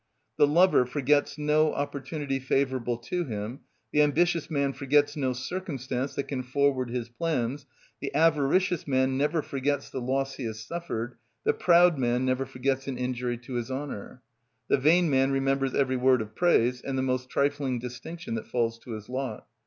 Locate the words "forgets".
0.87-1.37, 4.73-5.15, 9.43-9.91, 12.47-12.87